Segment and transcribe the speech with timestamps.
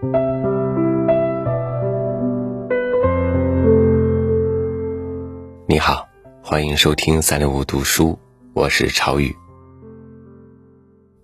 [0.00, 0.06] 你
[5.80, 6.08] 好，
[6.40, 8.16] 欢迎收听三六五读书，
[8.52, 9.34] 我是朝雨。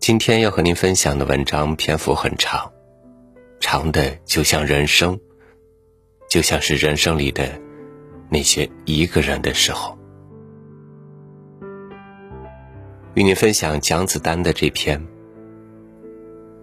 [0.01, 2.73] 今天要和您分享的文章篇幅很长，
[3.61, 5.21] 长的就像人生，
[6.29, 7.49] 就像是人生里的
[8.29, 9.97] 那些一个人的时候。
[13.15, 15.01] 与您分享蒋子丹的这篇《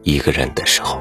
[0.04, 1.00] 一个人的时候》。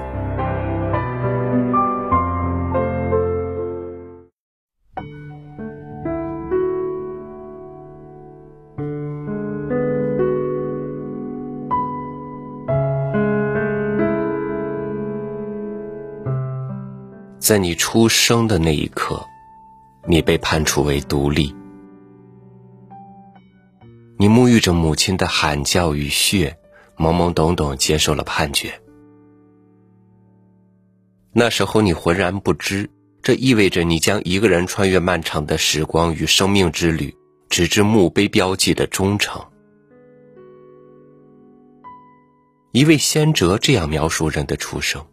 [17.50, 19.26] 在你出生的那一刻，
[20.06, 21.52] 你被判处为独立。
[24.16, 26.56] 你沐浴着母亲的喊叫与血，
[26.96, 28.80] 懵懵懂懂接受了判决。
[31.32, 32.88] 那时候你浑然不知，
[33.20, 37.12] 这意味着你将一个人穿越漫长的时光与生命之旅，
[37.48, 39.44] 直至墓碑标记的忠诚。
[42.70, 45.04] 一位先哲这样描述人的出生。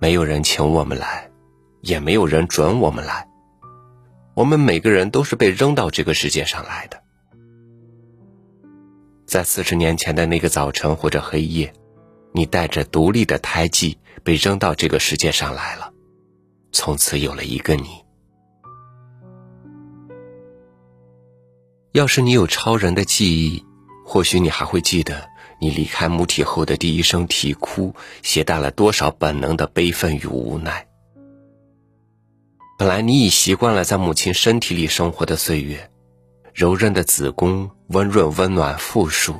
[0.00, 1.30] 没有人请我们来，
[1.82, 3.28] 也没有人准我们来。
[4.32, 7.02] 我们每个人都是被扔到这个世界上来的。
[9.26, 11.70] 在四十年前的那个早晨或者黑夜，
[12.32, 15.92] 你带着独立的胎记被扔到这个世界上来了，
[16.72, 18.02] 从此有了一个你。
[21.92, 23.62] 要是你有超人的记忆，
[24.06, 25.28] 或许你还会记得。
[25.60, 30.86] 你离开母体后的第一声啼哭，携带了多少本能的悲愤与无奈？
[32.78, 35.90] 本来你已习惯了在母亲身体里生活的岁月，
[36.54, 39.36] 柔韧的子宫温润温暖复数，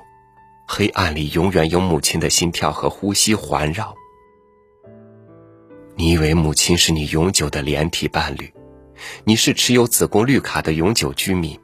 [0.68, 3.94] 黑暗里永远有母亲的心跳和呼吸环绕。
[5.96, 8.52] 你以为母亲是你永久的连体伴侣，
[9.24, 11.58] 你是持有子宫绿卡的永久居民。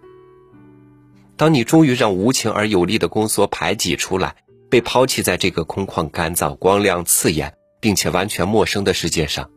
[1.37, 4.35] 当你终于让无情而有力的宫缩排挤出来。
[4.69, 9.49] 被抛弃在这个空旷、干燥、光亮、刺眼，并且完全陌生的世界上，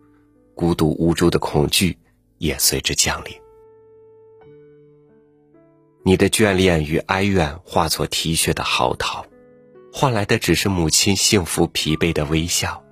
[0.56, 1.98] 孤独无助的恐惧
[2.38, 3.34] 也随之降临。
[6.04, 9.26] 你的眷恋与哀怨化作啼血的嚎啕，
[9.92, 12.84] 换来的只是母亲幸福疲惫的微笑。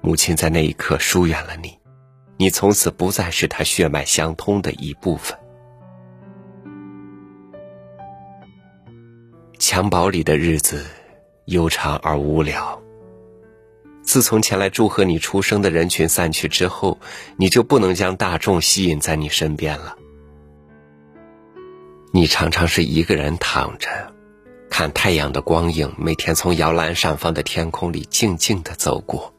[0.00, 1.78] 母亲在那一刻疏远了你，
[2.36, 5.38] 你从此不再是她血脉相通的一部分。
[9.58, 10.84] 襁褓里的日子。
[11.46, 12.80] 悠长而无聊。
[14.02, 16.98] 自从前来祝贺你出生的人群散去之后，
[17.36, 19.96] 你就不能将大众吸引在你身边了。
[22.12, 23.88] 你常常是一个人躺着，
[24.68, 29.32] 看太阳的光影每天从摇篮上方的天空里静静的走过。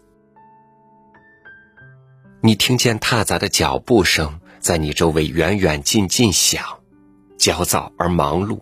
[2.42, 6.80] 你听见踏杂的脚步声在你周围远远近近响，
[7.38, 8.60] 焦躁而忙碌。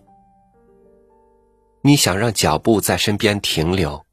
[1.84, 4.06] 你想让脚步在身边停留，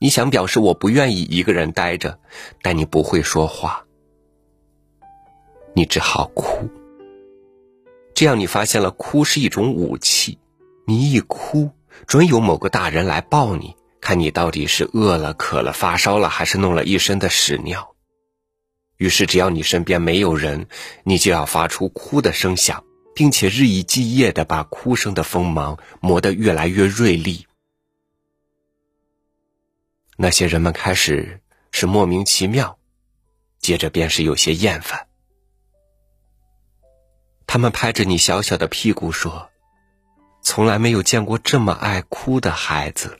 [0.00, 2.18] 你想表示我不愿意一个人待着，
[2.62, 3.84] 但你不会说话，
[5.72, 6.68] 你只好哭。
[8.12, 10.40] 这样，你发现了哭是一种武器，
[10.84, 11.70] 你一哭，
[12.08, 17.94] 准有某个大人来抱你，看你到底是饿了、渴了、发烧了，还是弄了一身的屎尿。
[18.96, 20.66] 于是，只要你身边没有人，
[21.04, 22.82] 你就要发出哭的声响。
[23.16, 27.46] 并且日以继夜的把哭声的锋芒磨得越来越锐利。
[30.18, 31.40] 那些人们开始
[31.72, 32.78] 是莫名其妙，
[33.58, 35.08] 接着便是有些厌烦。
[37.46, 39.48] 他们拍着你小小的屁股说
[40.44, 43.18] ：“从来没有见过这么爱哭的孩子。”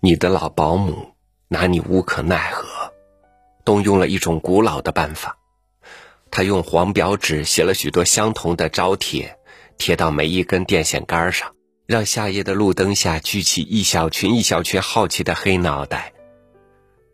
[0.00, 1.14] 你的老保姆
[1.48, 2.83] 拿你无可奈何。
[3.64, 5.38] 动用了一种古老的办法，
[6.30, 9.38] 他用黄表纸写了许多相同的招帖，
[9.78, 11.54] 贴到每一根电线杆上，
[11.86, 16.12] 让夏夜的路灯下聚起一小群一小群好奇的黑脑袋。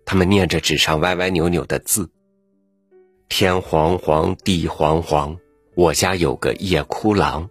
[0.05, 2.11] 他们念着纸上歪歪扭扭的字
[3.31, 5.39] ：“天黄黄，地黄黄，
[5.77, 7.49] 我家有个夜哭郎，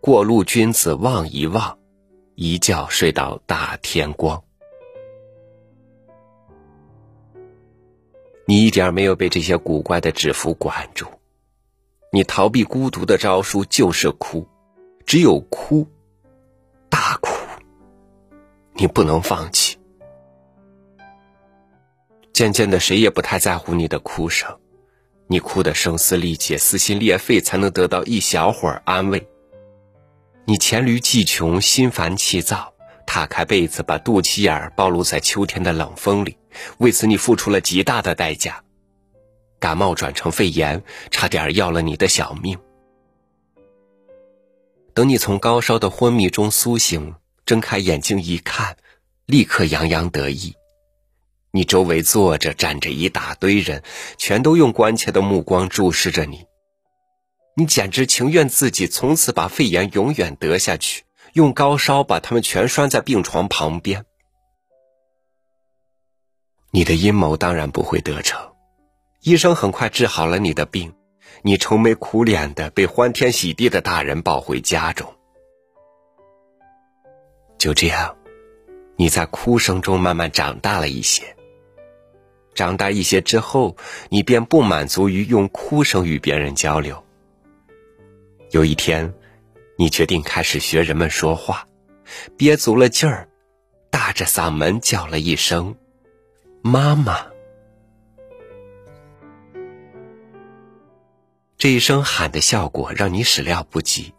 [0.00, 1.78] 过路君子望一望，
[2.34, 4.42] 一觉睡到大天光。”
[8.50, 11.06] 你一点没有被这些古怪的纸符管住，
[12.10, 14.44] 你逃避孤独的招数就是哭，
[15.06, 15.86] 只有哭，
[16.88, 17.30] 大哭。
[18.74, 19.78] 你不能放弃。
[22.32, 24.58] 渐渐的，谁也不太在乎你的哭声，
[25.28, 29.28] 你哭得声嘶力竭、撕心裂肺，才能得到一小会儿安慰。
[30.44, 32.74] 你黔驴技穷、心烦气躁，
[33.12, 36.38] 踏开被子，把肚脐眼儿暴露在秋天的冷风里，
[36.78, 38.62] 为此你付出了极大的代价，
[39.58, 40.80] 感冒转成肺炎，
[41.10, 42.56] 差点要了你的小命。
[44.94, 48.76] 等你从高烧的昏迷中苏醒，睁开眼睛一看，
[49.26, 50.54] 立刻洋洋得意。
[51.50, 53.82] 你周围坐着站着一大堆人，
[54.18, 56.44] 全都用关切的目光注视着你。
[57.56, 61.02] 你简直情愿自己从此把肺炎永远得下去。
[61.32, 64.04] 用高烧把他们全拴在病床旁边。
[66.72, 68.52] 你的阴谋当然不会得逞，
[69.22, 70.94] 医生很快治好了你的病，
[71.42, 75.12] 你愁眉苦脸的被欢天喜地的大人抱回家中。
[77.58, 78.16] 就这样，
[78.96, 81.36] 你在哭声中慢慢长大了一些。
[82.54, 83.76] 长大一些之后，
[84.08, 87.04] 你便不满足于用哭声与别人交流。
[88.50, 89.14] 有一天。
[89.80, 91.66] 你决定开始学人们说话，
[92.36, 93.26] 憋足了劲儿，
[93.90, 95.74] 大着嗓门叫了一声
[96.60, 97.16] “妈妈”。
[101.56, 104.12] 这一声喊的效果让你始料不及，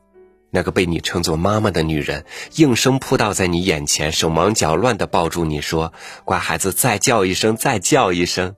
[0.49, 2.25] 那个被你称作妈妈的女人
[2.55, 5.93] 应声扑倒在你眼前，手忙脚乱的抱住你说
[6.25, 8.55] ：“乖孩子，再叫一声，再叫一声。”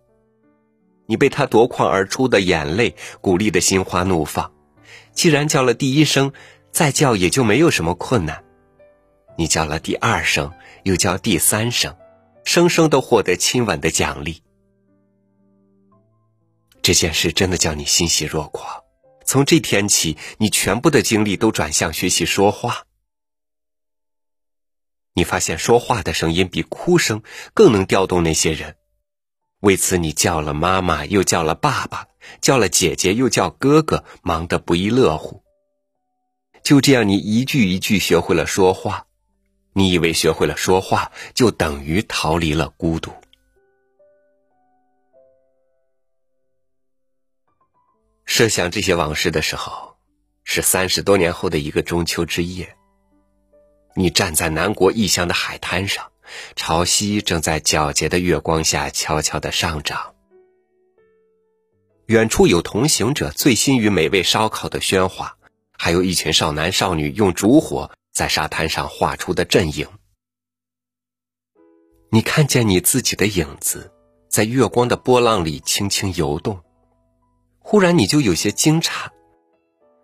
[1.07, 4.53] 你被她夺眶而出的眼泪鼓励的心花怒放，
[5.11, 6.31] 既然叫了第一声。
[6.73, 8.43] 再叫也就没有什么困难。
[9.37, 10.51] 你叫了第二声，
[10.83, 11.95] 又叫第三声，
[12.43, 14.41] 声声都获得亲吻的奖励。
[16.81, 18.83] 这件事真的叫你欣喜若狂。
[19.23, 22.83] 从这天起，你全部的精力都转向学习说话。
[25.13, 27.21] 你发现说话的声音比哭声
[27.53, 28.75] 更能调动那些人，
[29.59, 32.07] 为此你叫了妈妈，又叫了爸爸，
[32.41, 35.43] 叫了姐姐，又叫哥哥，忙得不亦乐乎。
[36.63, 39.05] 就这样，你一句一句学会了说话。
[39.73, 43.11] 你以为学会了说话就等于逃离了孤独？
[48.25, 49.97] 设想这些往事的时候，
[50.43, 52.75] 是三十多年后的一个中秋之夜。
[53.95, 56.11] 你站在南国异乡的海滩上，
[56.55, 60.15] 潮汐正在皎洁的月光下悄悄的上涨。
[62.05, 65.35] 远处有同行者醉心于美味烧烤的喧哗。
[65.83, 69.85] 还有一群少男少女用烛火在沙滩上画出的阵影。
[72.09, 73.91] 你看见你自己的影子
[74.29, 76.61] 在月光的波浪里轻轻游动，
[77.59, 79.09] 忽然你就有些惊诧，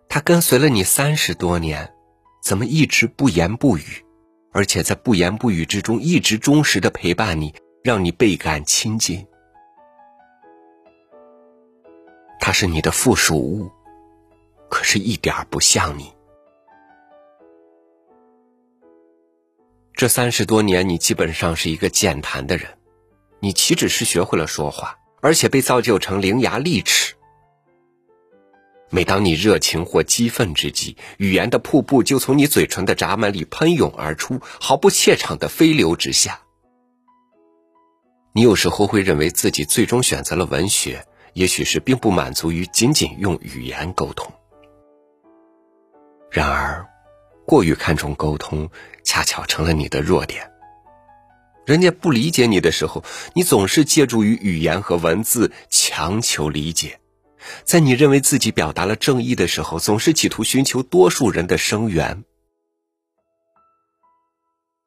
[0.06, 1.94] 他跟随了你三十多年，
[2.42, 4.04] 怎么一直不言不语，
[4.52, 9.26] 而且在不言不语之中一直忠实的陪伴你，让你倍感亲近。
[12.38, 13.70] 他是你的附属物。
[14.70, 16.10] 可是，一点不像你。
[19.92, 22.78] 这三十多年，你基本上是一个健谈的人，
[23.40, 27.14] 你岂止是学会了说话，而且被造就成伶牙俐齿。
[28.88, 36.40] 每当你热情或激愤之际，语言的瀑布就从你嘴唇的闸门里喷涌而出，毫不怯场的飞流直下。
[38.32, 44.32] 你有时候会认为自己最终选择了文学，也许是并不满足于仅仅用语言沟通。
[46.30, 46.86] 然而，
[47.44, 48.70] 过于看重沟通，
[49.02, 50.48] 恰巧成了你的弱点。
[51.66, 56.98] 人家不理解你的时候，你总是借助于语言和文字强求理解；
[57.64, 62.24] 在你认为自己表达了正义的时候，总是企图寻求多数人的声援。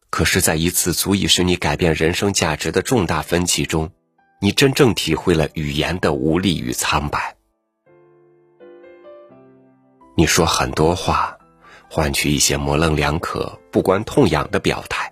[0.09, 3.91] 可是，在一次足以使你改变人生价值的重大分歧中，
[4.39, 7.35] 你真正体会了语言的无力与苍白。
[10.15, 11.37] 你说很多话，
[11.89, 15.11] 换取一些模棱两可、不关痛痒的表态，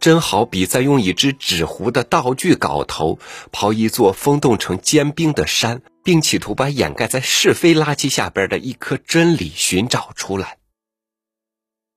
[0.00, 3.20] 真好比在用一只纸糊的道具镐头
[3.52, 10.58] 刨一座风冻成坚冰的山，并企图把掩盖在是非垃圾下边的一颗真理寻找出来。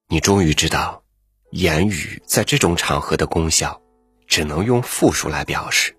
[0.07, 1.01] 你终于知道，
[1.49, 3.81] 言语在这种场合的功效，
[4.27, 5.97] 只能用复数来表示。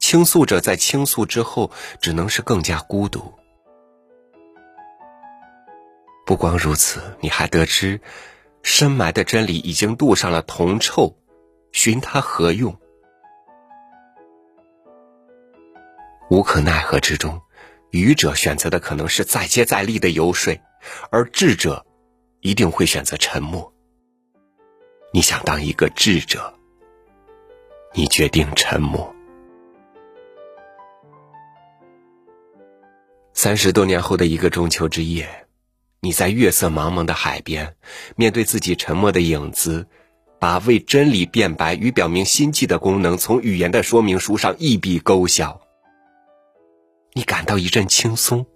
[0.00, 3.37] 倾诉者在倾诉之后，只能是更加孤独。
[6.28, 7.98] 不光如此，你还得知，
[8.62, 11.16] 深埋的真理已经镀上了铜臭，
[11.72, 12.78] 寻它何用？
[16.28, 17.40] 无可奈何之中，
[17.92, 20.54] 愚者选择的可能是再接再厉的游说，
[21.10, 21.86] 而智者
[22.40, 23.72] 一定会选择沉默。
[25.14, 26.52] 你想当一个智者，
[27.94, 29.10] 你决定沉默。
[33.32, 35.47] 三十多年后的一个中秋之夜。
[36.00, 37.74] 你在月色茫茫的海边，
[38.14, 39.88] 面对自己沉默的影子，
[40.38, 45.60] 把为真理辩白与表明心迹的功能从语言的说明书上一笔勾销。
[47.14, 48.46] 你感到一阵轻松。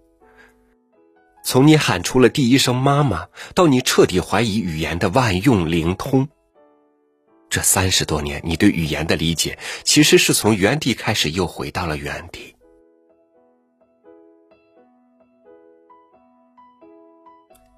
[1.45, 6.29] 从你喊出了第一声“妈妈”，到你彻底怀疑语言的万用灵通，
[7.51, 12.55] 这三十多年，你对语言的理解其实是从原地开始，又回到了原地。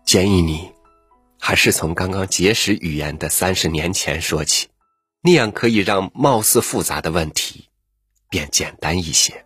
[0.05, 0.71] 建议你，
[1.39, 4.69] 还是从刚刚结识语言的三十年前说起，
[5.23, 7.69] 那样可以让貌似复杂的问题
[8.29, 9.45] 变简单一些。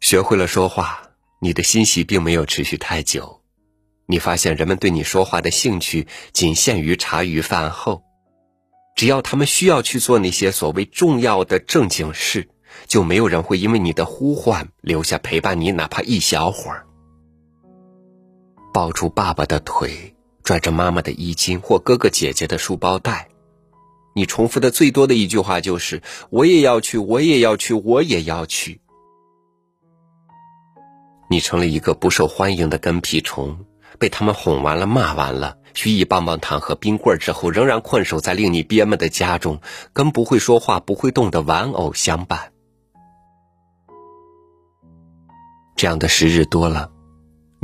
[0.00, 1.02] 学会了说话，
[1.40, 3.42] 你的欣喜并没有持续太久。
[4.06, 8.02] 你发现人们对你说话的兴趣仅限于茶余饭后，
[8.96, 12.48] 只要他们需要去做那些所谓重要的正经事，
[12.86, 16.86] 就没有人会因为你的呼唤留下陪伴你哪怕一小会儿。
[18.74, 23.28] 抱住爸爸的腿，拽着妈妈的衣襟或哥哥姐姐的书包带，
[24.16, 28.80] 你重复的最多的一句话就是“我也要去，我也要去，我也要去”。
[31.30, 33.64] 你成了一个不受欢迎的跟屁虫，
[34.00, 39.60] 被他们哄完了、骂完了，许以棒棒糖和冰棍之后，仍然困守在令你憋闷的家中，
[39.92, 42.50] 跟不会说话、不会动的玩偶相伴。
[45.76, 46.90] 这样的时日多了，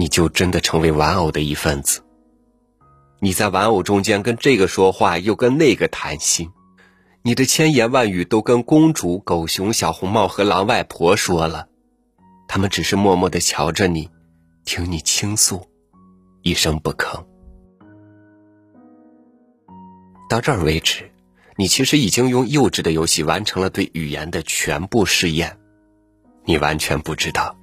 [0.00, 2.02] 你就真的成为玩偶的一份子。
[3.19, 6.50] 你在玩偶中间跟这个说话，又跟那个谈心，
[7.21, 11.69] 你的千言万语都跟公主、狗熊、小红帽和狼外婆说了。
[12.49, 14.09] 他们只是默默的瞧着你，
[14.64, 15.69] 听你倾诉，
[16.40, 17.23] 一声不吭。
[20.30, 21.11] 到这儿为止，
[21.57, 25.59] 你其实已经用幼稚的游戏完成了对语言的全部试验，
[26.47, 27.54] 你完全不知道。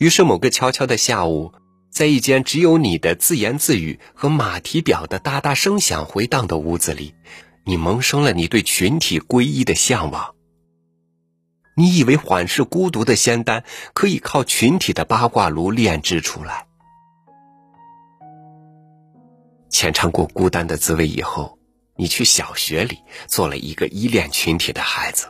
[0.00, 1.52] 于是某个悄悄的下午，
[1.90, 7.14] 在一间只有你的自言自语和马蹄表的哒哒声响回荡的屋子里，
[7.66, 10.34] 你萌生了你对群体归一的向往。
[11.76, 16.66] 你以为缓释孤独的仙丹可以靠群体的八卦炉炼制出来？
[19.68, 21.58] 浅尝过孤单的滋味以后，
[21.96, 25.26] 你去小学里做了一个依恋群体的孩子。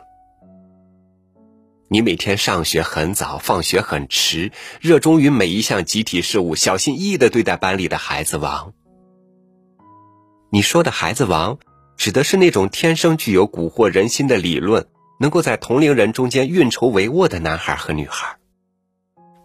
[1.93, 8.71] 你每天上学很早，放学很迟，热衷于每一项集体事务，小心翼翼的对待班里的孩子王。
[10.51, 11.59] 你说的孩子王，
[11.97, 14.87] 指的是那种天生具有蛊惑人心的理论。
[15.19, 18.37] 能够在同龄人中间运筹帷幄的男孩和女孩，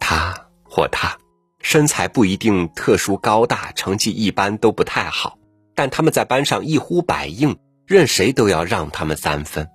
[0.00, 1.18] 他或她
[1.60, 5.36] 身材不一定特殊高大，成绩一般都不太好，
[5.74, 9.68] 但他们在班上一呼百应，任谁都要让他们三分。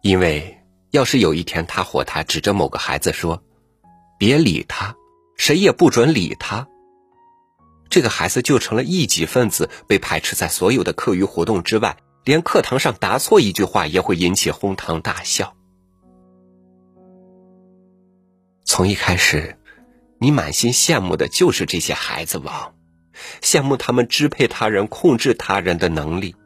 [0.00, 0.57] 因为
[0.90, 3.42] 要是有一天他或她指着某个孩子说
[4.18, 4.96] ：“别理他，
[5.36, 6.66] 谁也不准理他。”
[7.90, 11.96] 这个孩子就成了异己分子，被排斥在所有的课余活动之外。
[12.24, 15.56] 连课堂上答错一句话也会引起哄堂大笑。
[18.64, 19.58] 从一开始，
[20.18, 22.74] 你满心羡慕的就是这些孩子王，
[23.40, 26.36] 羡慕他们支配他人、控制他人的能力。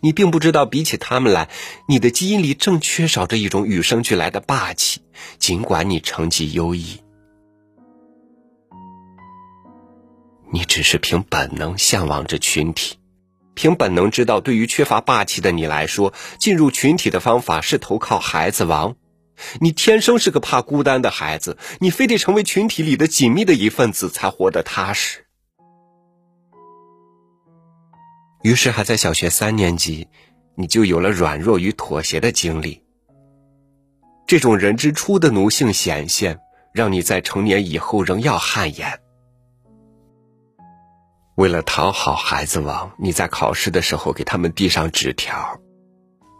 [0.00, 1.48] 你并不知道，比起他们来，
[1.88, 5.02] 你的基因里正缺少着一种与生俱来的霸气。
[5.38, 7.00] 尽管你成绩优异，
[10.52, 12.96] 你只是凭本能向往着群体。
[13.54, 18.94] 凭本能知道，对于缺乏霸气的你来说，进入群体的方法是投靠孩子王。
[19.60, 25.27] 你天生是个怕孤单的孩子，你非得成为群体里的紧密的一份子才活得踏实。
[28.48, 30.08] 于是，还在小学三年级，
[30.54, 32.82] 你就有了软弱与妥协的经历。
[34.26, 36.40] 这种人之初的奴性显现，
[36.72, 39.00] 让你在成年以后仍要汗颜。
[41.36, 45.60] 为了讨好孩子王，你在考试的时候给他们递上纸条，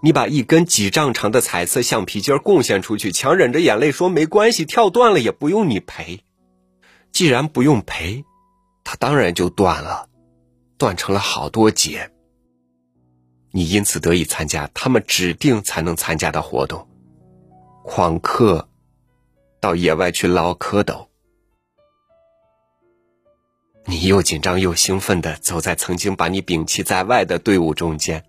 [0.03, 6.25] 你把一根几丈长的彩色橡皮筋贡献出去，强忍着眼泪说：“没关系，跳断了也不用你赔。”
[7.13, 8.25] 既然不用赔，
[8.83, 10.09] 它当然就断了，
[10.79, 12.11] 断成了好多节。
[13.51, 16.89] 你因此得以参加他们指定才能参加的活动，
[17.85, 18.69] 旷课，
[19.61, 21.09] 到野外去捞蝌蚪。
[23.87, 28.25] 你又紧张又兴奋的走在曾经把你摒弃在外的队伍中间，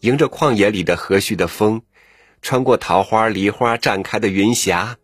[0.00, 1.82] 迎着旷野里的和煦的风，
[2.40, 4.96] 穿过桃花、梨花绽开的云霞。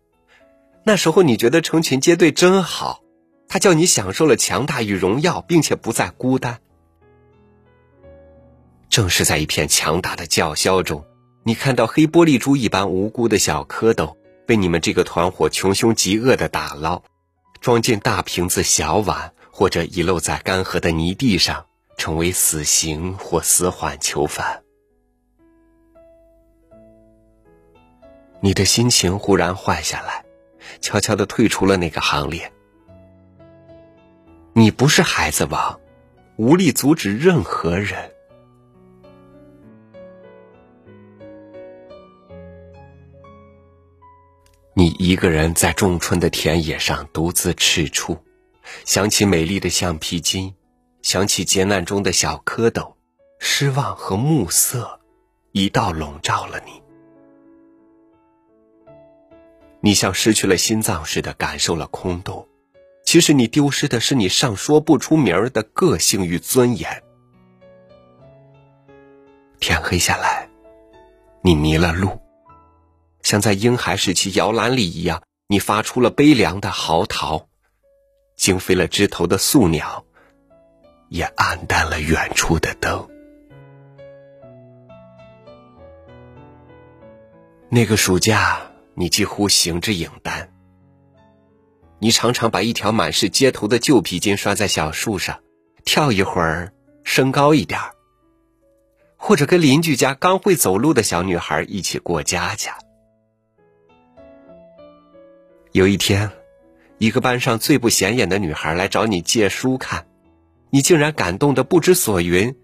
[0.85, 3.01] 那时候你觉得成群结队真好，
[3.49, 6.61] 它叫你享受了强大与荣耀，并且不再孤单。
[8.89, 11.05] 正是在一片强大的叫嚣中，
[11.43, 14.15] 你看到黑玻璃珠一般无辜的小蝌蚪
[14.45, 17.03] 被你们这个团伙穷凶极恶的打捞，
[17.61, 19.33] 装进大瓶子、小碗。
[19.51, 21.65] 或者遗漏在干涸的泥地上，
[21.97, 24.63] 成为死刑或死缓囚犯。
[28.39, 30.23] 你的心情忽然坏下来，
[30.79, 32.53] 悄悄的退出了那个行列。
[34.53, 35.77] 你不是孩子王，
[36.37, 38.13] 无力阻止任何人。
[44.79, 48.17] 你一个人在仲春的田野上独自踟蹰，
[48.85, 50.55] 想起美丽的橡皮筋，
[51.01, 52.93] 想起劫难中的小蝌蚪，
[53.39, 55.01] 失望和暮色
[55.51, 56.81] 一道笼罩了你。
[59.81, 62.47] 你像失去了心脏似的感受了空洞，
[63.03, 67.03] 其实你丢失的是你尚说不出名儿的个性与尊严。
[69.59, 70.49] 天黑下来，
[71.41, 72.17] 你迷了路，
[73.21, 77.45] 像在婴孩时期摇篮里一样，你发出了悲凉的嚎啕，
[78.35, 80.05] 惊飞了枝头的宿鸟，
[81.09, 83.07] 也暗淡了远处的灯。
[87.69, 88.61] 那个暑假。
[88.95, 90.51] 你几乎行之影单。
[91.99, 95.39] 你常常把一条满是街头的旧皮筋拴在小树上，
[95.85, 96.73] 跳一会儿，
[97.05, 97.79] 升高一点
[99.15, 102.77] 或者跟邻居家刚会走路的小女孩一起过家家。
[105.71, 106.31] 有一天，
[106.97, 110.07] 一个班上最不显眼的女孩来找你借书看，
[110.71, 112.55] 你竟然感动的不知所云。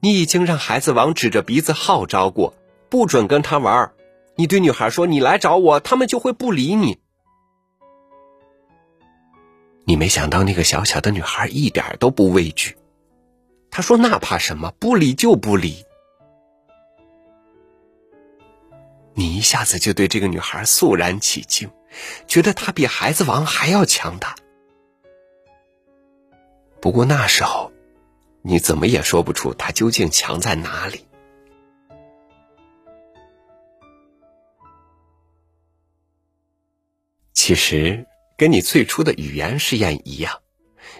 [0.00, 2.54] 你已经让孩子王指着鼻子号召过，
[2.88, 3.90] 不准跟他玩
[4.36, 7.00] 你对女孩说：“你来找我，他们就会不理你。”
[9.86, 12.76] 你没想到那个小小的女孩一点都不畏惧，
[13.70, 14.72] 她说：“那怕什么？
[14.78, 15.84] 不理就不理。”
[19.14, 21.70] 你一下子就对这个女孩肃然起敬，
[22.26, 24.34] 觉得他比孩子王还要强大。
[26.80, 27.72] 不过那时候，
[28.42, 31.06] 你怎么也说不出他究竟强在哪里。
[37.32, 38.06] 其实，
[38.38, 40.40] 跟你最初的语言试验一样，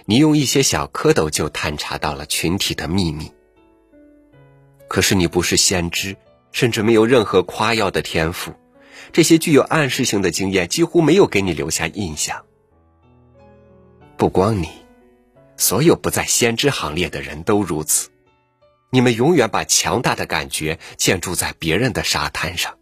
[0.04, 3.33] 你用一些小蝌蚪就探查到了群体的秘密。
[4.88, 6.16] 可是你不是先知，
[6.52, 8.52] 甚至没有任何夸耀的天赋，
[9.12, 12.44] 这些具有暗示性的经验几乎没有给你留下印象。
[14.16, 14.68] 不光你，
[15.56, 18.10] 所有不在先知行列的人都如此。
[18.90, 22.78] 你们永远把强大的感觉建筑在别人的沙滩上。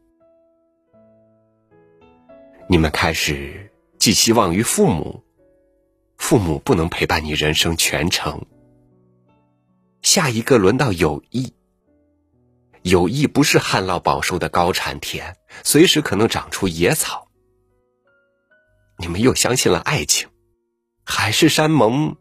[2.69, 5.25] 你们开始寄希望于父母，
[6.19, 8.45] 父母不能陪伴你人生全程。
[10.03, 11.55] 下一个轮到友谊，
[12.83, 17.29] 友谊不是旱涝保收的高产田，随时可能长出野草。
[18.99, 20.29] 你们又相信了爱情，
[21.05, 22.17] 海誓山盟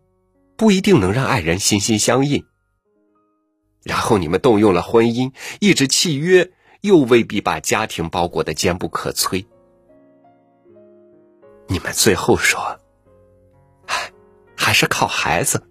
[0.56, 2.46] 不一定能让爱人心心相印。
[3.84, 9.46] 然后你们动用了婚姻，一纸契约又未必把家庭包裹的坚不可摧。
[11.68, 12.80] 你们最后说
[13.88, 14.12] ：“唉，
[14.56, 15.68] 还是靠孩子。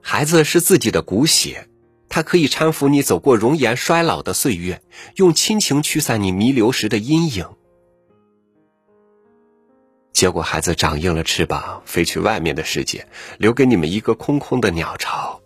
[0.00, 1.68] 孩子是自己的骨血，
[2.08, 4.82] 他可以搀扶你走过容颜衰老的岁月，
[5.16, 7.48] 用亲情驱散你弥留时的阴影。”
[10.12, 13.06] 结果，孩子长硬了翅膀，飞去外面的世界，
[13.38, 15.40] 留给你们一个空空的鸟巢。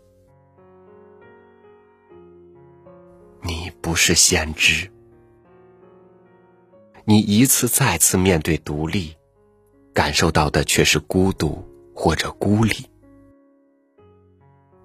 [3.42, 4.90] 你不是先知，
[7.04, 9.16] 你一次再次面对独立。
[9.92, 12.86] 感受到的却是孤独或者孤立。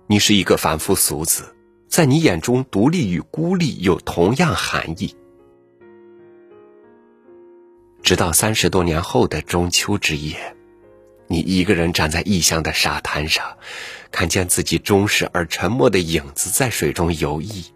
[0.08, 1.55] 你是一个凡夫俗子，
[1.96, 5.16] 在你眼中，独立与孤立有同样含义。
[8.04, 10.58] 直到三十多年后的中秋之夜，
[11.28, 13.46] 你一个人站在异乡的沙滩上，
[14.12, 17.68] 看见自己忠实而沉默的影子在水中游弋，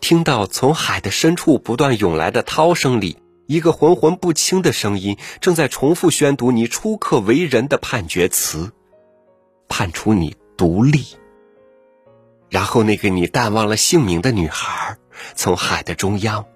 [0.00, 3.18] 听到从海的深处不断涌来的涛声里。
[3.46, 8.72] 一个浑浑不清的声音正在重复宣读你初刻为人的判决词，
[9.68, 11.04] 判处你独立。
[12.50, 14.96] 然后，那个你淡忘了姓名的女孩，
[15.34, 16.46] 从海的中央，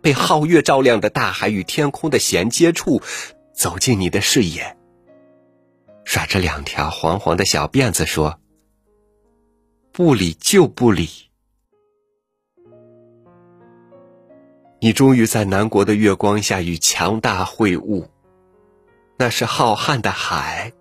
[0.00, 3.02] 被皓月照亮的大海与天空的衔接处，
[3.54, 4.76] 走进你的视野，
[6.04, 8.40] 甩着两条黄黄的小辫子说
[9.92, 11.08] ：“不理就不理。”
[14.80, 18.06] 你终于在南国的月光下与强大会晤，
[19.16, 20.72] 那是浩瀚的海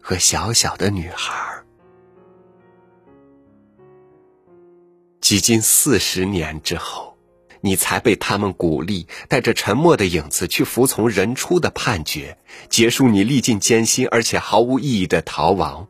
[0.00, 1.51] 和小小的女孩。
[5.22, 7.16] 几近四十年之后，
[7.60, 12.36] 你才被他们鼓励，带着沉默的影子去服从人初的判决，
[12.68, 15.86] 结束你历尽艰辛而且毫无意义的逃亡。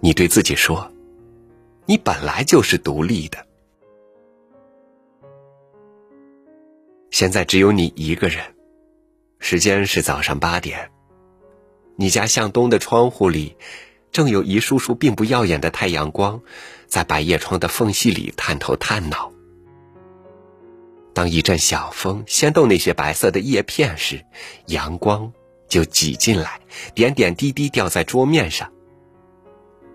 [0.00, 0.90] 你对自己说
[1.86, 3.46] ：“你本来就是独立的。”
[7.12, 8.42] 现在只有你一个人，
[9.38, 10.90] 时间是早上八点。
[11.94, 13.56] 你家向东的窗户里，
[14.12, 16.40] 正有一束束并不耀眼的太阳光，
[16.86, 19.32] 在百叶窗的缝隙里探头探脑。
[21.12, 24.24] 当一阵小风掀动那些白色的叶片时，
[24.66, 25.32] 阳光
[25.68, 26.60] 就挤进来，
[26.94, 28.70] 点点滴滴掉在桌面上。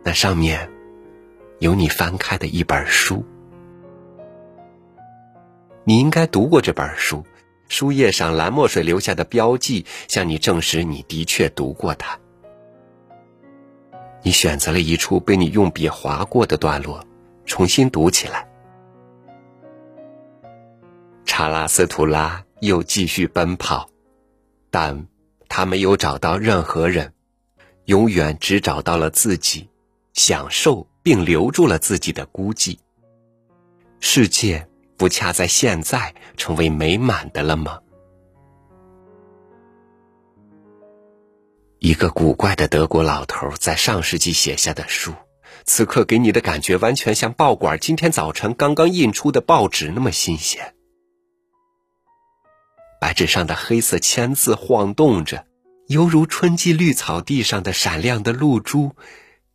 [0.04, 0.70] 那上面
[1.60, 3.26] 有你翻开的一本书，
[5.84, 7.26] 你应该读过这本书。
[7.68, 12.20] 书页上蓝墨水留下的标记，向你证实你的确读过它。
[14.26, 17.06] 你选择了一处被你用笔划过的段落，
[17.46, 18.48] 重新读起来。
[21.26, 23.88] 查拉斯图拉又继续奔跑，
[24.72, 25.06] 但
[25.48, 27.14] 他没有找到任何人，
[27.86, 29.70] 永远只找到了自己，
[30.14, 32.80] 享受并留住了自己的孤寂。
[34.00, 37.80] 世界不恰在现在成为美满的了吗？
[41.86, 45.14] 一个古怪的德国老头在上世纪写下的书，
[45.66, 50.74] 此刻给你的感觉完全像报馆今天早晨刚刚印出的报纸那么新鲜。
[53.00, 55.46] 白纸上的黑色签字晃动着，
[55.86, 58.96] 犹如春季绿草地上的闪亮的露珠，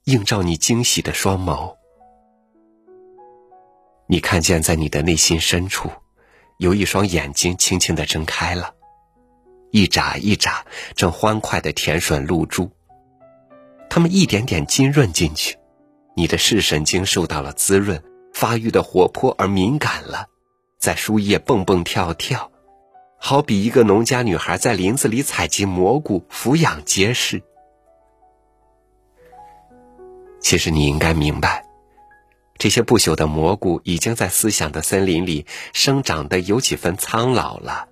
[0.04, 1.74] 映照你惊喜的双眸。
[4.06, 5.90] 你看见在你的内心深处，
[6.58, 8.72] 有一双眼睛轻轻的睁开了，
[9.70, 12.70] 一眨一眨，正欢快的舔吮露珠。
[13.88, 15.56] 它们一点点浸润进去，
[16.14, 18.02] 你的视神经受到了滋润，
[18.32, 20.26] 发育的活泼而敏感了，
[20.78, 22.50] 在树叶蹦蹦跳跳。
[23.18, 27.42] 好比一个农家女孩在林子里采集蘑菇，抚养结实。
[30.40, 31.66] 其实你应该明白，
[32.56, 37.89] 这些不朽的蘑菇已经在思想的森林里生长的有几分苍老了。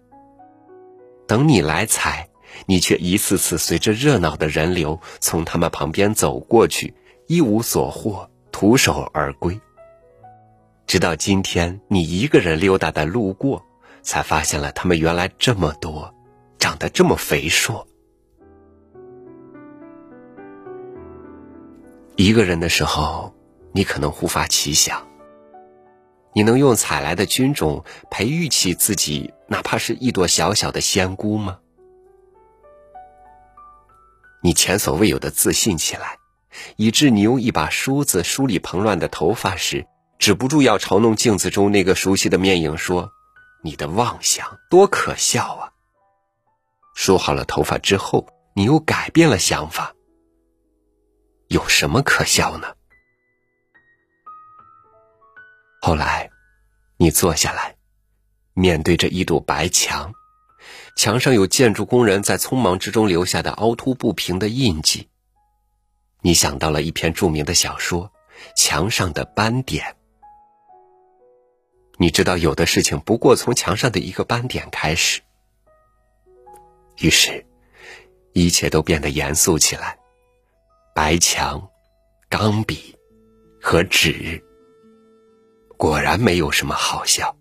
[1.28, 2.28] 等你来采，
[2.66, 6.94] 你却一次次随着热闹的人流从他们旁边走过去，
[7.28, 9.60] 一无所获，徒手而归。
[10.86, 13.64] 直到今天，你一个人溜达的路过。
[14.00, 16.14] 才发现了，他们原来这么多，
[16.58, 17.86] 长得这么肥硕。
[22.16, 23.34] 一个人的时候，
[23.72, 25.06] 你可能忽发奇想：
[26.38, 31.58] 你能用采来的菌种培育起自己，哪怕是一朵小小的仙菇吗？
[34.40, 36.18] 你前所未有的自信起来，
[36.76, 39.88] 以致你用一把梳子梳理蓬乱的头发时，
[40.20, 43.10] 止不住要嘲弄镜子中那个熟悉的面影，说。
[43.64, 45.72] 你的妄想多可笑啊！
[46.94, 49.92] 梳好了头发之后，你又改变了想法。
[51.48, 52.68] 有什么可笑呢？
[55.80, 56.30] 后来，
[56.96, 57.76] 你坐下来，
[58.54, 60.12] 面对着一堵白墙，
[60.96, 65.08] 墙上有建筑工人在匆忙之中留下的凹凸不平的印记。
[66.20, 68.06] 你想到了一篇著名的小说
[68.56, 69.84] 《墙上的斑点》。
[71.96, 75.20] 你知道，有的事情不过从墙上的一个斑点开始。
[76.98, 77.46] 于是，
[78.32, 79.96] 一切都变得严肃起来。
[80.92, 81.70] 白墙、
[82.28, 82.96] 钢笔
[83.62, 84.44] 和纸，
[85.78, 87.36] 果然没有什么好笑。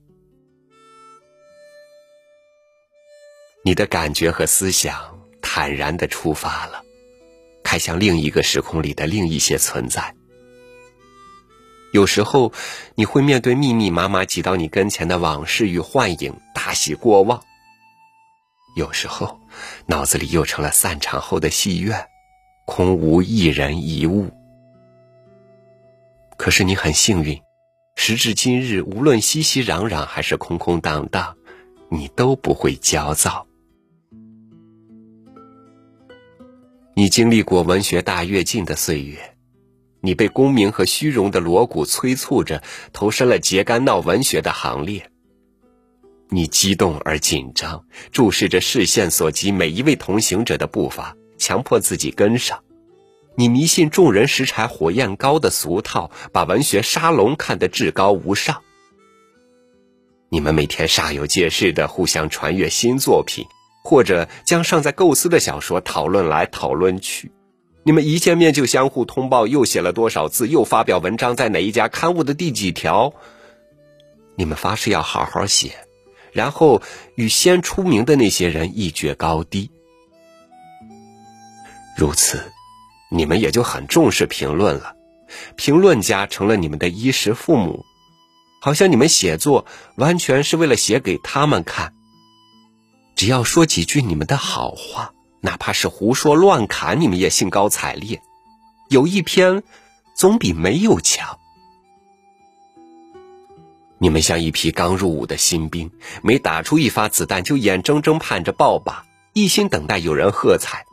[3.66, 6.84] 你的感觉和思想坦然的出发了，
[7.64, 10.16] 开向另一个时空里的另一些存在。
[11.92, 12.54] 有时候，
[12.94, 17.40] 你会面对密密麻麻挤到你跟前的往事与幻影，大喜过望；
[18.76, 19.40] 有时候，
[19.88, 22.08] 脑子里又成了散场后的戏院，
[22.68, 24.30] 空无一人一物。
[26.38, 27.42] 可是你很幸运，
[28.00, 31.36] 时至今日，无论熙熙攘攘还是空空荡荡，
[31.90, 33.48] 你都不会焦躁。
[36.96, 39.18] 你经历过文学大跃进的岁月。
[40.00, 45.10] 你被功名和虚荣的锣鼓催促着，投身了揭竿闹文学的行列。
[46.30, 52.64] 你激动而紧张，注视着视线所及每一位同行者的步伐，强迫自己跟上。
[53.40, 58.64] 你迷信众人拾柴火焰高的俗套，把文学沙龙看得至高无上。
[60.30, 63.46] 你们每天煞有介事的互相传阅新作品，
[63.84, 67.32] 或者将尚在构思的小说讨论来讨论去。
[67.84, 73.14] 你们一见面就相互通报又写了多少字，又发表文章在哪一家刊物的第几条。
[74.36, 75.74] 你们发誓要好好写，
[76.32, 76.82] 然后
[77.14, 79.70] 与先出名的那些人一决高低。
[81.96, 82.52] 如此，
[83.10, 84.96] 你们也就很重视评论了，
[85.56, 87.86] 评论家成了你们的衣食父母，
[88.62, 89.66] 好像你们写作
[89.96, 91.94] 完全是为了写给他们看。
[93.16, 98.22] 只要说几句你们的好话，哪怕是胡说乱侃，你们也兴高采烈。
[98.90, 99.64] 有一篇，
[100.16, 101.38] 总比没有强。
[104.00, 105.92] 你们像一批刚入伍的新兵，
[106.22, 108.98] 每打出一发子弹，就眼睁睁盼着爆靶，
[109.34, 110.86] 一心等待有人喝彩。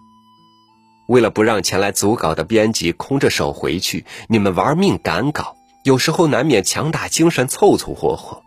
[1.07, 8.43] 为了不让前来组稿的编辑空着手回去，你们玩命赶稿，有时候难免强打精神凑凑合合。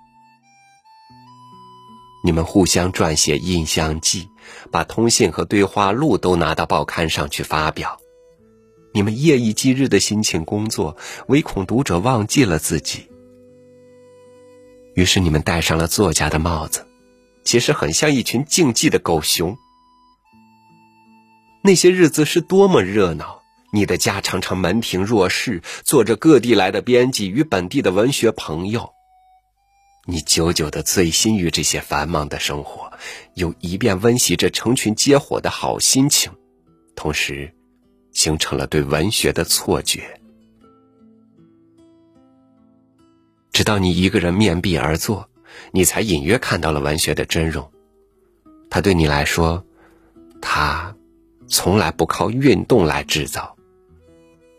[2.23, 4.27] 你们互相撰写印象记，
[4.71, 7.99] 把通信和对话录都拿到报刊上去发表。
[8.93, 13.07] 你们夜以继日的辛勤工作，唯恐读者忘记了自己。
[14.95, 16.87] 于是你们戴上了作家的帽子，
[17.43, 19.55] 其实很像一群竞技的狗熊。
[21.67, 23.43] 那些日子是多么热闹！
[23.73, 28.89] 你的家常常门庭若市，坐着各地来的编辑与本地的文学朋友。
[30.05, 32.89] 你久久的醉心于这些繁忙的生活，
[33.33, 36.31] 又一遍温习着成群结伙的好心情，
[36.95, 37.53] 同时
[38.13, 40.21] 形成了对文学的错觉。
[43.51, 45.29] 直到你一个人面壁而坐，
[45.73, 47.69] 你才隐约看到了文学的真容。
[48.69, 49.65] 他对你来说，
[50.41, 50.95] 他
[51.47, 53.55] 从来不靠运动来制造，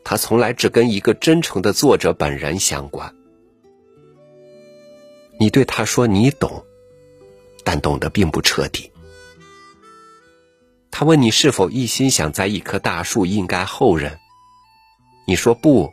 [0.05, 3.15] 他从来只跟一个真诚的作者本人相关。
[5.39, 6.65] 你对他说你懂，
[7.63, 8.91] 但懂得并不彻底。
[10.91, 14.19] 他问你是否一心想栽一棵大树荫盖后人，
[15.27, 15.93] 你说不。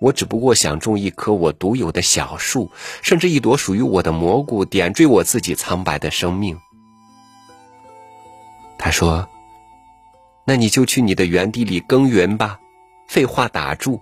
[0.00, 2.70] 我只不过想种一棵我独有的小树，
[3.00, 6.58] 甚至一朵属于我的蘑菇，点缀我自己苍白的生命。
[8.76, 9.26] 他说
[10.44, 12.60] ：“那你就去你的园地里耕耘吧。”
[13.08, 14.00] 废话打住。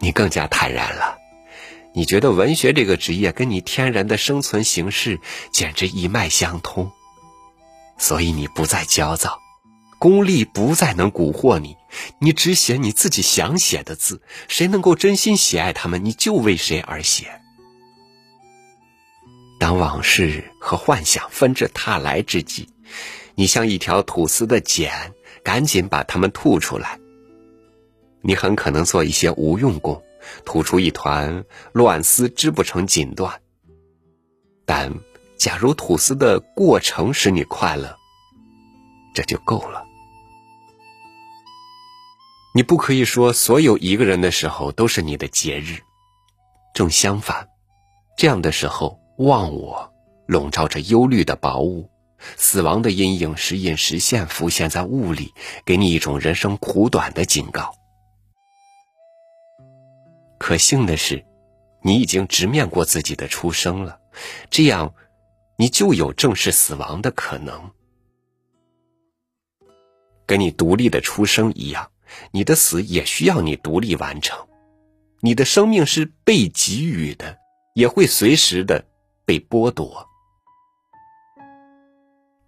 [0.00, 1.18] 你更加坦然了，
[1.92, 6.92] 你觉得文学这个职业跟你天然的生存形式简直一脉相通，
[7.96, 9.40] 所以你不再焦躁。
[9.98, 11.76] 功利不再能蛊惑你，
[12.20, 17.40] 你只写你自己想写的字，谁能够真心喜爱他们，你就为谁而写。
[19.58, 22.68] 当往事和幻想纷至沓来之际，
[23.38, 26.98] 你像一条吐丝的茧，赶紧把它们吐出来。
[28.20, 30.02] 你很可能做一些无用功，
[30.44, 33.32] 吐出一团乱丝，织不成锦缎。
[34.66, 34.92] 但
[35.36, 37.96] 假如吐丝的过程使你快乐，
[39.14, 39.84] 这就够了。
[42.56, 45.78] 你不可以说所有一个人的时候都是你的节日，
[46.74, 47.48] 正相反，
[48.16, 49.92] 这样的时候忘我
[50.26, 51.88] 笼罩着忧虑的薄雾，
[52.36, 55.32] 死亡的阴影时隐时现浮现在雾里，
[55.64, 57.74] 给你一种人生苦短的警告。
[60.38, 61.24] 可幸的是，
[61.82, 64.00] 你已经直面过自己的出生了，
[64.50, 64.94] 这样，
[65.56, 67.70] 你就有正视死亡的可能，
[70.26, 71.90] 跟你独立的出生一样。
[72.30, 74.48] 你的死也需要你独立完成，
[75.20, 77.36] 你的生命是被给予的，
[77.74, 78.86] 也会随时的
[79.26, 80.07] 被剥夺。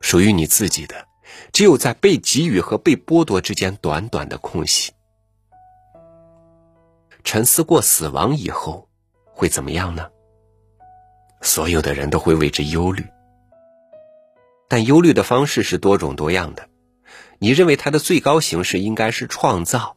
[0.01, 1.07] 属于你自己的，
[1.53, 4.93] 只有在被给予和被剥夺之间短短的空隙。
[7.23, 8.89] 沉思过死亡以后
[9.25, 10.09] 会怎么样呢？
[11.43, 13.07] 所有的人都会为之忧虑，
[14.69, 16.69] 但忧虑的方式是多种多样的。
[17.39, 19.97] 你认为它的最高形式应该是创造，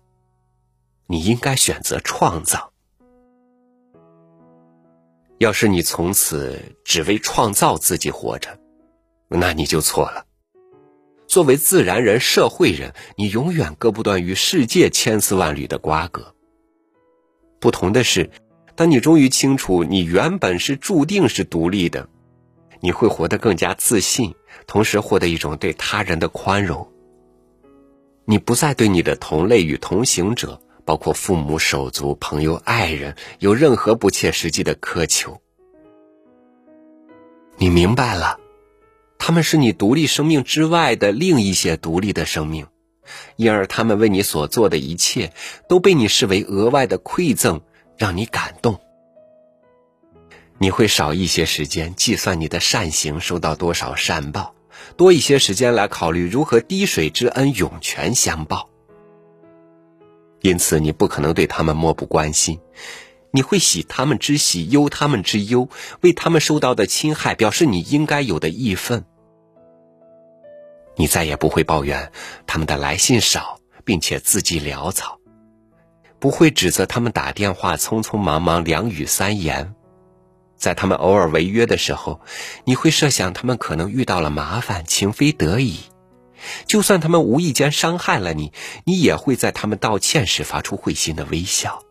[1.08, 2.72] 你应该选择创造。
[5.40, 8.58] 要是你从此只为创造自己活着，
[9.40, 10.26] 那你就错了。
[11.28, 16.36] 作为自然人、社会人，你永远割不断与世界千丝万缕的瓜葛。
[17.60, 18.30] 不同的是，
[18.76, 22.08] 当你终于清楚你原本是注定是独立的，
[22.82, 24.36] 你会活得更加自信，
[24.68, 26.88] 同时获得一种对他人的宽容。
[28.26, 35.42] 你不再对你的同类与同行者，包括父母、手足、朋友、爱人，有任何不切实际的苛求。
[37.58, 38.40] 你明白了，
[39.26, 42.68] 他们是你独立生命之外的另一些独立的生命，
[43.38, 45.32] 因而他们为你所做的一切
[45.70, 47.62] 都被你视为额外的馈赠，
[47.98, 48.82] 让你感动。
[50.58, 54.56] 你会少一些时间计算你的善行收到多少善报。
[54.98, 58.68] 多一些时间来考虑如何滴水之恩涌泉相报，
[60.42, 62.60] 因此你不可能对他们漠不关心，
[63.32, 65.70] 你会喜他们之喜，忧他们之忧，
[66.02, 69.06] 为他们受到的侵害表示你应该有的义愤。
[70.96, 72.12] 你再也不会抱怨
[72.46, 75.20] 他们的来信少，并且字迹潦草，
[76.20, 79.74] 不会指责他们打电话匆匆忙忙两语三言。
[80.56, 82.22] 在他们偶尔违约的时候，
[82.64, 85.80] 你会设想他们可能遇到了麻烦，情非得已。
[86.66, 88.54] 就算他们无意间伤害了你，
[88.86, 91.82] 你也会在他们道歉时发出会心的微笑。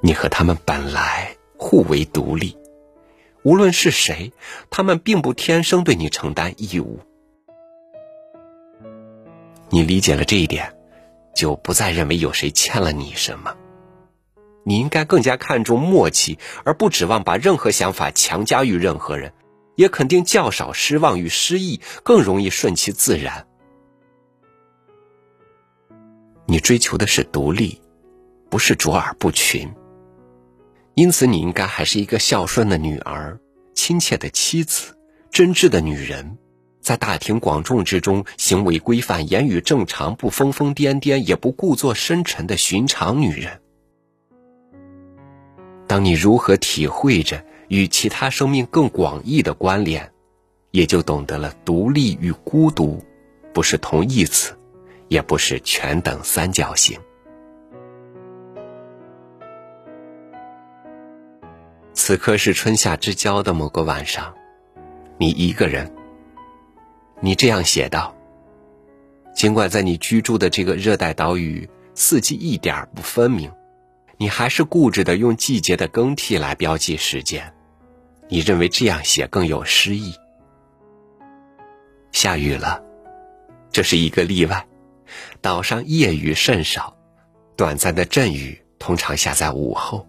[0.00, 2.56] 你和他们本来互为独立，
[3.42, 4.32] 无论是谁，
[4.70, 7.00] 他们并不天生对你承担义务。
[9.70, 10.76] 你理解了这一点，
[11.34, 13.56] 就不再认为有谁欠了你什么。
[14.62, 19.32] 你应该更加看重默契，而不指望把任何想法强加于任何人，
[19.74, 23.46] 也肯定较少失望与失意，更容易顺其自然。
[26.46, 27.80] 你追求的是独立，
[28.50, 29.72] 不是卓尔不群。
[31.00, 33.40] 因此，你应该还是一个孝顺的女儿、
[33.72, 34.98] 亲切的妻子、
[35.30, 36.36] 真挚的女人，
[36.82, 43.62] 在大庭广众之中行为规范、言语正常、不疯疯癫癫，也不故作深沉的寻常女人。
[45.86, 50.12] 当你如何体会着与其他生命更广义的关联，
[50.70, 53.02] 也就懂得了独立与孤独
[53.54, 54.54] 不是同义词，
[55.08, 57.00] 也不是全等三角形。
[62.02, 64.34] 此刻是春夏之交的某个晚上，
[65.18, 65.94] 你一个人。
[67.20, 68.16] 你这样写道
[69.36, 73.52] ：“尽管在你居住的这个热带岛屿四季一点不分明。”
[74.16, 77.52] 你还是固执的用季节的更替来标记时间，
[78.28, 80.14] 你认为这样写更有诗意。
[82.12, 82.82] 下雨了，
[83.70, 84.66] 这是一个例外。
[85.42, 86.96] 岛上夜雨甚少，
[87.56, 90.06] 短暂的阵雨通常下在午后。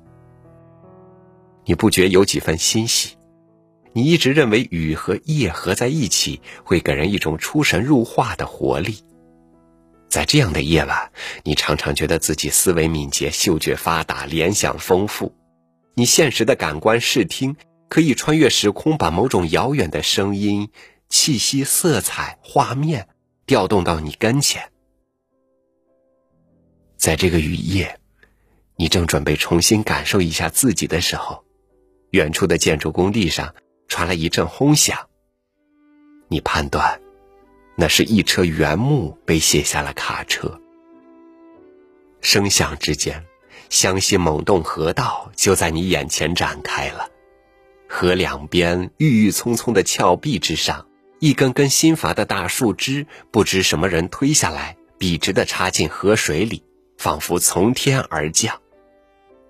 [1.72, 3.16] 你不觉有几分欣喜？
[3.94, 9.06] 你一直认为雨和夜合在一起会给人一种出神入化的活力。
[10.10, 11.14] 在这样的夜晚，
[11.46, 15.34] 你常常觉得自己思维敏捷、嗅觉发达、联想丰富。
[15.94, 17.56] 你现实的感官视听
[17.88, 20.68] 可以穿越时空，把某种遥远的声音、
[21.08, 23.08] 气息、色彩、画面
[23.46, 24.74] 调动到你跟前。
[26.98, 27.98] 在这个雨夜，
[28.76, 31.46] 你正准备重新感受一下自己的时候，
[32.12, 33.54] 远处的建筑工地上
[33.88, 35.10] 传来一阵轰响。
[36.30, 37.02] 你判断。
[37.74, 40.60] 那是一车原木被卸下了卡车，
[42.20, 43.26] 声响之间，
[43.70, 47.10] 湘西猛洞河道就在你眼前展开了。
[47.88, 50.86] 河两边郁郁葱葱的峭壁之上，
[51.20, 56.64] 一根根新伐的大树枝，不知什么人推下来，笔直的插进河水里，
[56.98, 58.62] 仿佛从天而降。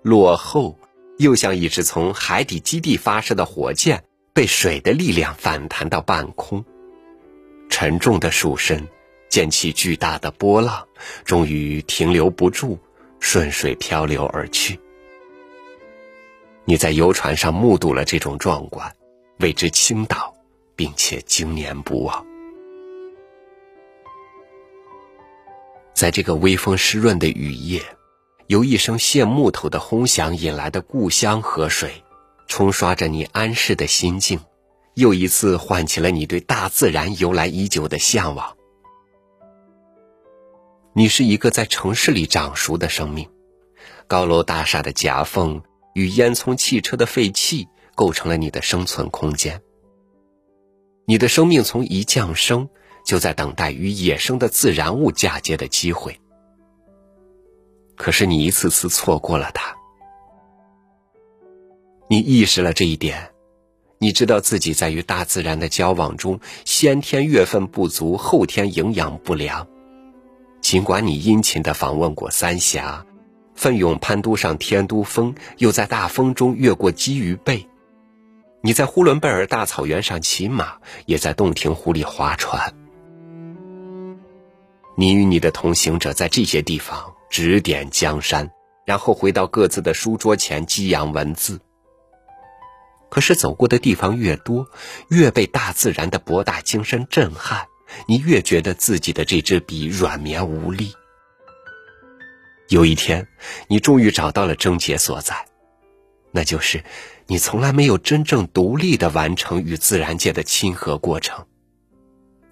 [0.03, 0.79] 落后，
[1.21, 4.03] 又像一只从海底基地发射的火箭，
[4.33, 6.65] 被水的力量反弹到半空。
[7.69, 8.87] 沉重的树身，
[9.29, 10.87] 溅起巨大的波浪，
[11.23, 12.79] 终于停留不住，
[13.19, 14.79] 顺水漂流而去。
[16.65, 18.91] 你在游船上目睹了这种壮观，
[19.39, 20.33] 为之倾倒，
[20.75, 22.25] 并且经年不忘。
[25.93, 27.79] 在这个微风湿润的雨夜，
[28.51, 32.03] 由一声卸木头的轰响引来的故乡河水，
[32.49, 34.41] 冲刷着你安适的心境。
[34.93, 38.57] 又一次唤起了你对大自然由来已久的向往。
[40.93, 43.29] 你是一个在城市里长熟的生命，
[44.05, 49.61] 高楼大厦的夹缝与烟囱汽车的废气构成了你的生存空间。
[51.05, 52.67] 你的生命从一降生
[53.05, 56.19] 就在等待与野生的自然物嫁接的机会，
[58.01, 59.75] 可是你一次次错过了它。
[62.07, 63.29] 你意识了这一点。
[63.99, 69.67] 你知道自己在与大自然的交往中，先天月份不足，后天营养不良。
[70.61, 73.05] 尽管你殷勤的访问过三峡，
[73.53, 77.67] 奋勇攀登上天都峰，又在大风中越过基鱼背，
[78.61, 82.73] 你在呼伦贝尔大草原上骑马，也在洞庭湖里划船。
[84.97, 88.51] 你与你的同行者在这些地方指点江山，
[88.85, 91.61] 然后回到各自的书桌前激扬文字。
[93.09, 94.67] 可是走过的地方越多，
[95.09, 97.67] 越被大自然的博大精深震撼，
[98.05, 100.93] 你越觉得自己的这支笔软绵无力。
[102.67, 103.27] 有一天，
[103.67, 105.45] 你终于找到了症结所在，
[106.31, 106.83] 那就是
[107.27, 111.45] 你从来没有真正独立的完成与自然界的亲和过程。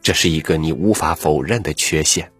[0.01, 2.31] 这是一个你无法否认的缺陷。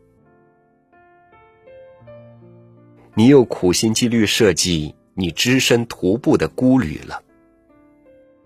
[3.20, 7.22] 你又苦心积虑设计你只身徒步的孤旅了。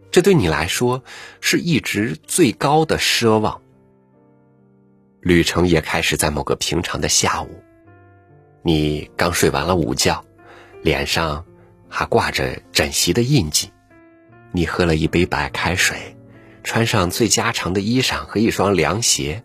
[0.10, 1.04] 这对你来说
[1.42, 3.62] 是一直最高的奢望。
[5.22, 7.50] 旅程也开始在某个平常的下午，
[8.64, 10.26] 你刚睡完了午觉，
[10.82, 11.46] 脸上
[11.88, 13.72] 还挂着枕席的印记。
[14.52, 16.18] 你喝了一杯白开水，
[16.64, 19.44] 穿上最家常的衣裳和一双凉鞋，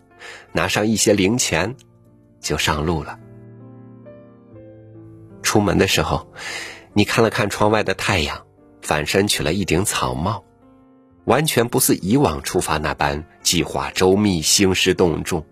[0.53, 1.75] 拿上一些零钱，
[2.41, 3.19] 就上路了。
[5.49, 6.31] 出门的时候，
[6.93, 8.45] 你看了看窗外的太阳，
[8.83, 10.43] 反身取了一顶草帽，
[11.25, 15.43] 完全不似以往出发那般计划周密、兴师动众。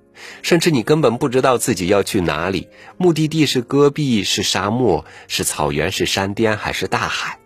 [0.44, 7.40] 甚至你根本不知道自己要去哪里，目的地是戈壁，是沙漠，是草原，是山巅，还是大海？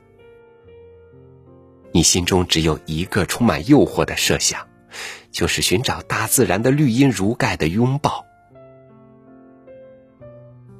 [1.93, 4.67] 你心中只有一个充满诱惑的设想，
[5.31, 8.25] 就是寻找大自然的绿荫如盖的拥抱。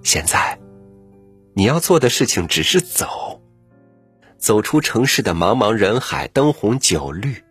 [0.03, 0.59] 现在，
[1.53, 3.41] 你要做的事情只是走，
[4.37, 7.43] 走出城市的茫茫人海，灯红酒绿，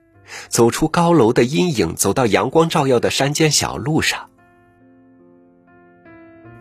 [0.49, 4.31] 走出高楼的阴影，走到阳光照耀的山间小路上。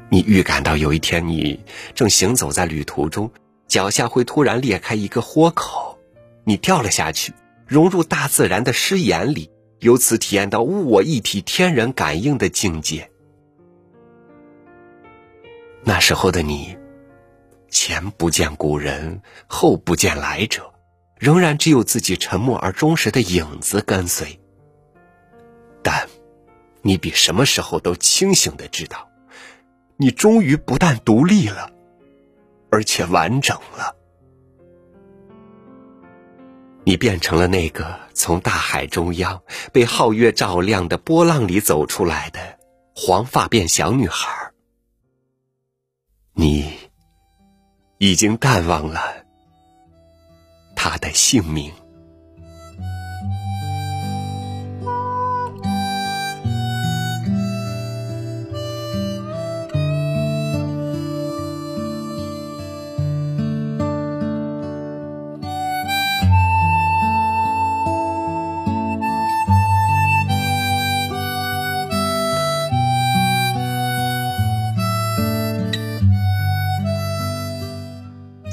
[0.09, 1.63] 你预感到有一天，你
[1.95, 3.31] 正行走在旅途中，
[3.67, 5.97] 脚下会突然裂开一个豁口，
[6.43, 7.33] 你掉了下去，
[7.67, 13.09] 融入大自然的诗眼里，由此体验到物我一体、天人感应的境界。
[15.83, 16.75] 那时候的你，
[17.69, 20.73] 前不见古人，后不见来者，
[21.17, 24.39] 仍然只有自己沉默而忠实的影子跟随。
[25.81, 26.07] 但，
[26.81, 29.09] 你比什么时候都清醒的知道。
[30.01, 31.71] 你终于不但独立了，
[32.71, 33.95] 而且完整了。
[36.85, 39.43] 你变成了那个从大海中央
[39.73, 42.57] 被皓月照亮的波浪里走出来的
[42.95, 44.53] 黄发辫小女孩。
[46.33, 46.73] 你
[47.99, 49.01] 已经淡忘了
[50.73, 51.69] 他的姓名。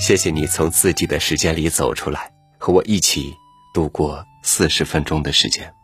[0.07, 3.35] 谢谢你从自己的时间里走出来，和我一起
[3.75, 5.75] 度过四十分钟的时间，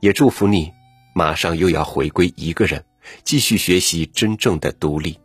[0.00, 0.72] 也祝福你
[1.14, 2.84] 马上又要回归一个人，
[3.22, 5.20] 继续学习真正的独立。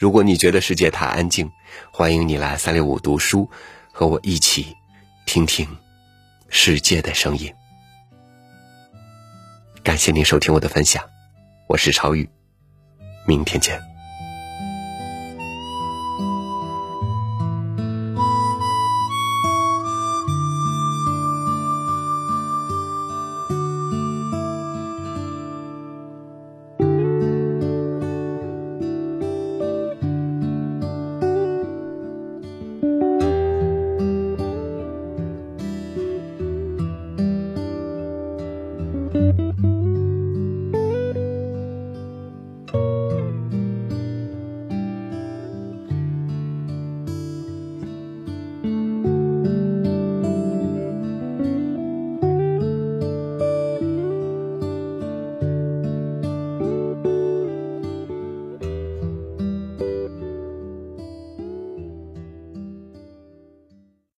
[0.00, 1.48] 如果你觉得世界太安静，
[1.92, 3.48] 欢迎你来三六五读书，
[3.92, 4.76] 和我一起
[5.24, 5.64] 听听
[6.48, 7.54] 世界的声音。
[9.84, 11.04] 感谢您收听我的分享，
[11.68, 12.28] 我是超宇，
[13.28, 13.91] 明天见。